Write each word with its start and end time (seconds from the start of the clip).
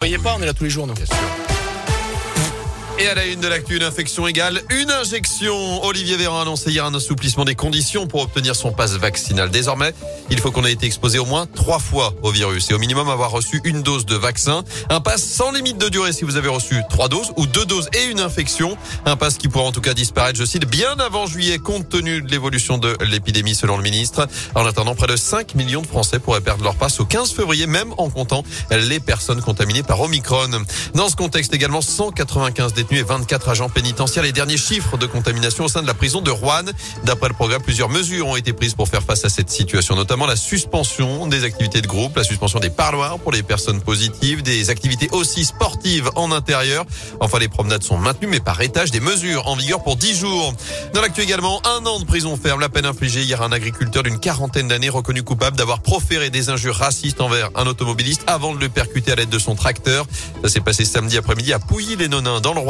voyez 0.00 0.16
pas, 0.16 0.34
on 0.38 0.42
est 0.42 0.46
là 0.46 0.54
tous 0.54 0.64
les 0.64 0.70
jours, 0.70 0.86
nous. 0.86 0.94
Bien 0.94 1.04
sûr. 1.04 1.59
Et 3.00 3.08
à 3.08 3.14
la 3.14 3.24
une 3.24 3.40
de 3.40 3.48
l'actu, 3.48 3.76
une 3.76 3.82
infection 3.82 4.26
égale 4.26 4.60
une 4.68 4.90
injection. 4.90 5.82
Olivier 5.84 6.18
Véran 6.18 6.40
a 6.40 6.42
annoncé 6.42 6.70
hier 6.70 6.84
un 6.84 6.92
assouplissement 6.92 7.46
des 7.46 7.54
conditions 7.54 8.06
pour 8.06 8.20
obtenir 8.20 8.54
son 8.54 8.72
passe 8.72 8.92
vaccinal. 8.92 9.48
Désormais, 9.48 9.94
il 10.28 10.38
faut 10.38 10.50
qu'on 10.50 10.66
ait 10.66 10.72
été 10.72 10.84
exposé 10.84 11.18
au 11.18 11.24
moins 11.24 11.46
trois 11.46 11.78
fois 11.78 12.12
au 12.22 12.30
virus 12.30 12.70
et 12.70 12.74
au 12.74 12.78
minimum 12.78 13.08
avoir 13.08 13.30
reçu 13.30 13.62
une 13.64 13.82
dose 13.82 14.04
de 14.04 14.16
vaccin. 14.16 14.64
Un 14.90 15.00
passe 15.00 15.24
sans 15.24 15.50
limite 15.50 15.78
de 15.78 15.88
durée 15.88 16.12
si 16.12 16.24
vous 16.24 16.36
avez 16.36 16.50
reçu 16.50 16.82
trois 16.90 17.08
doses 17.08 17.32
ou 17.38 17.46
deux 17.46 17.64
doses 17.64 17.88
et 17.94 18.10
une 18.10 18.20
infection. 18.20 18.76
Un 19.06 19.16
passe 19.16 19.38
qui 19.38 19.48
pourra 19.48 19.64
en 19.64 19.72
tout 19.72 19.80
cas 19.80 19.94
disparaître, 19.94 20.38
je 20.38 20.44
cite, 20.44 20.66
bien 20.66 20.94
avant 20.98 21.24
juillet 21.24 21.58
compte 21.58 21.88
tenu 21.88 22.20
de 22.20 22.30
l'évolution 22.30 22.76
de 22.76 22.98
l'épidémie 23.02 23.54
selon 23.54 23.78
le 23.78 23.82
ministre. 23.82 24.28
En 24.54 24.66
attendant, 24.66 24.94
près 24.94 25.06
de 25.06 25.16
5 25.16 25.54
millions 25.54 25.80
de 25.80 25.86
Français 25.86 26.18
pourraient 26.18 26.42
perdre 26.42 26.64
leur 26.64 26.74
passe 26.74 27.00
au 27.00 27.06
15 27.06 27.32
février, 27.32 27.66
même 27.66 27.94
en 27.96 28.10
comptant 28.10 28.44
les 28.70 29.00
personnes 29.00 29.40
contaminées 29.40 29.82
par 29.82 30.02
Omicron. 30.02 30.50
Dans 30.94 31.08
ce 31.08 31.16
contexte 31.16 31.54
également, 31.54 31.80
195 31.80 32.74
détenus 32.74 32.89
et 32.96 33.02
24 33.02 33.48
agents 33.48 33.68
pénitentiaires. 33.68 34.22
Les 34.22 34.32
derniers 34.32 34.56
chiffres 34.56 34.96
de 34.96 35.06
contamination 35.06 35.64
au 35.64 35.68
sein 35.68 35.82
de 35.82 35.86
la 35.86 35.94
prison 35.94 36.20
de 36.20 36.30
Rouen. 36.30 36.64
D'après 37.04 37.28
le 37.28 37.34
programme, 37.34 37.62
plusieurs 37.62 37.88
mesures 37.88 38.26
ont 38.26 38.36
été 38.36 38.52
prises 38.52 38.74
pour 38.74 38.88
faire 38.88 39.02
face 39.02 39.24
à 39.24 39.28
cette 39.28 39.50
situation, 39.50 39.94
notamment 39.94 40.26
la 40.26 40.36
suspension 40.36 41.26
des 41.26 41.44
activités 41.44 41.80
de 41.80 41.86
groupe, 41.86 42.16
la 42.16 42.24
suspension 42.24 42.58
des 42.58 42.70
parloirs 42.70 43.18
pour 43.18 43.32
les 43.32 43.42
personnes 43.42 43.80
positives, 43.80 44.42
des 44.42 44.70
activités 44.70 45.08
aussi 45.12 45.44
sportives 45.44 46.10
en 46.16 46.32
intérieur. 46.32 46.84
Enfin, 47.20 47.38
les 47.38 47.48
promenades 47.48 47.82
sont 47.82 47.98
maintenues, 47.98 48.28
mais 48.28 48.40
par 48.40 48.60
étage, 48.60 48.90
des 48.90 49.00
mesures 49.00 49.46
en 49.46 49.56
vigueur 49.56 49.82
pour 49.82 49.96
10 49.96 50.18
jours. 50.18 50.54
Dans 50.94 51.00
l'actu 51.00 51.20
également, 51.20 51.60
un 51.66 51.84
an 51.86 52.00
de 52.00 52.04
prison 52.04 52.36
ferme, 52.36 52.60
la 52.60 52.68
peine 52.68 52.86
infligée 52.86 53.22
hier 53.22 53.42
à 53.42 53.46
un 53.46 53.52
agriculteur 53.52 54.02
d'une 54.02 54.18
quarantaine 54.18 54.68
d'années 54.68 54.88
reconnu 54.88 55.22
coupable 55.22 55.56
d'avoir 55.56 55.80
proféré 55.80 56.30
des 56.30 56.50
injures 56.50 56.76
racistes 56.76 57.20
envers 57.20 57.50
un 57.54 57.66
automobiliste 57.66 58.24
avant 58.26 58.54
de 58.54 58.60
le 58.60 58.68
percuter 58.68 59.12
à 59.12 59.14
l'aide 59.14 59.30
de 59.30 59.38
son 59.38 59.54
tracteur. 59.54 60.06
Ça 60.42 60.48
s'est 60.48 60.60
passé 60.60 60.84
samedi 60.84 61.18
après-midi 61.18 61.52
à 61.52 61.58
Pouilly-les-Nonins, 61.58 62.40
dans 62.40 62.54
le 62.54 62.60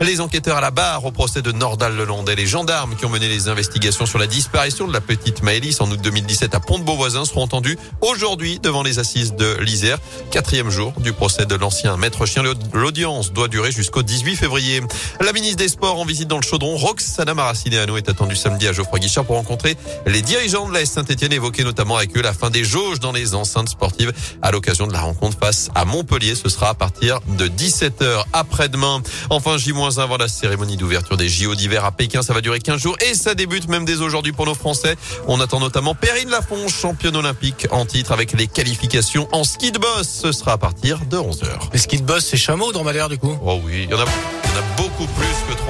Les 0.00 0.20
enquêteurs 0.20 0.56
à 0.56 0.60
la 0.60 0.70
barre 0.70 1.04
au 1.04 1.12
procès 1.12 1.42
de 1.42 1.52
Nordal 1.52 1.96
Leland 1.96 2.24
et 2.26 2.34
les 2.34 2.46
gendarmes 2.46 2.96
qui 2.96 3.04
ont 3.04 3.08
mené 3.08 3.28
les 3.28 3.48
investigations 3.48 4.06
sur 4.06 4.18
la 4.18 4.26
disparition 4.26 4.86
de 4.86 4.92
la 4.92 5.00
petite 5.00 5.42
Maëlys 5.42 5.80
en 5.80 5.90
août 5.90 6.00
2017 6.02 6.54
à 6.54 6.60
Pont-de-Beauvoisin 6.60 7.24
seront 7.24 7.42
entendus 7.42 7.78
aujourd'hui 8.00 8.58
devant 8.60 8.82
les 8.82 8.98
assises 8.98 9.34
de 9.34 9.56
l'Isère. 9.60 9.98
Quatrième 10.30 10.70
jour 10.70 10.92
du 10.98 11.12
procès 11.12 11.46
de 11.46 11.54
l'ancien 11.54 11.96
maître 11.96 12.26
chien. 12.26 12.42
L'audience 12.72 13.32
doit 13.32 13.48
durer 13.48 13.72
jusqu'au 13.72 14.02
18 14.02 14.36
février. 14.36 14.80
La 15.20 15.32
ministre 15.32 15.56
des 15.56 15.68
Sports 15.68 15.98
en 15.98 16.04
visite 16.04 16.28
dans 16.28 16.38
le 16.38 16.42
chaudron, 16.42 16.76
Roxana 16.76 17.34
Maracineanu 17.34 17.96
est 17.96 18.08
attendue 18.08 18.36
samedi 18.36 18.68
à 18.68 18.72
Geoffroy 18.72 18.98
Guichard 18.98 19.24
pour 19.24 19.36
rencontrer 19.36 19.76
les 20.06 20.22
dirigeants 20.22 20.68
de 20.68 20.74
la 20.74 20.84
Saint-Etienne 20.84 21.32
évoquer 21.32 21.64
notamment 21.64 21.96
avec 21.96 22.16
eux 22.16 22.22
la 22.22 22.32
fin 22.32 22.50
des 22.50 22.64
jauges 22.64 23.00
dans 23.00 23.12
les 23.12 23.34
enceintes 23.34 23.68
sportives 23.68 24.12
à 24.42 24.50
l'occasion 24.50 24.86
de 24.86 24.92
la 24.92 25.00
rencontre 25.00 25.38
face 25.38 25.70
à 25.74 25.84
Montpellier. 25.84 26.34
Ce 26.34 26.48
sera 26.48 26.70
à 26.70 26.74
partir 26.74 27.20
de 27.38 27.48
17h 27.48 28.24
après-demain. 28.32 29.02
Enfin, 29.34 29.56
J-1 29.56 29.98
avant 29.98 30.18
la 30.18 30.28
cérémonie 30.28 30.76
d'ouverture 30.76 31.16
des 31.16 31.26
JO 31.26 31.54
d'hiver 31.54 31.86
à 31.86 31.90
Pékin. 31.90 32.20
Ça 32.20 32.34
va 32.34 32.42
durer 32.42 32.60
15 32.60 32.78
jours 32.78 32.96
et 33.00 33.14
ça 33.14 33.34
débute 33.34 33.66
même 33.66 33.86
dès 33.86 34.02
aujourd'hui 34.02 34.32
pour 34.32 34.44
nos 34.44 34.54
Français. 34.54 34.94
On 35.26 35.40
attend 35.40 35.58
notamment 35.58 35.94
Perrine 35.94 36.28
Lafont, 36.28 36.68
championne 36.68 37.16
olympique 37.16 37.66
en 37.70 37.86
titre 37.86 38.12
avec 38.12 38.34
les 38.34 38.46
qualifications 38.46 39.30
en 39.32 39.42
ski 39.44 39.72
de 39.72 39.78
boss. 39.78 40.06
Ce 40.06 40.32
sera 40.32 40.52
à 40.52 40.58
partir 40.58 40.98
de 41.06 41.16
11h. 41.16 41.46
Les 41.72 41.78
ski 41.78 41.96
de 41.96 42.02
boss, 42.02 42.26
c'est 42.26 42.36
chameau 42.36 42.72
dans 42.72 42.84
Malheur, 42.84 43.08
du 43.08 43.16
coup 43.16 43.34
Oh 43.42 43.58
oui, 43.64 43.84
il 43.84 43.90
y 43.90 43.94
en 43.94 44.00
a, 44.00 44.04
il 44.04 44.50
y 44.50 44.54
en 44.54 44.58
a 44.58 44.76
beaucoup 44.76 45.06
plus 45.06 45.34
que 45.48 45.54
trois. 45.56 45.62